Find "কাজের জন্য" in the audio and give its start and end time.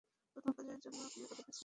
0.57-0.97